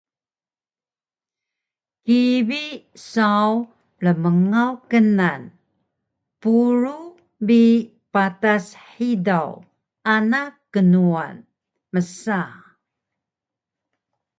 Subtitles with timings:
[2.03, 2.63] kibi
[3.11, 3.49] saw
[4.03, 5.41] rmngaw knan
[6.41, 7.13] “purug
[7.47, 7.63] bi
[8.13, 9.49] patas hidaw
[10.15, 10.41] ana
[10.73, 11.35] knuwan”
[11.93, 12.39] msa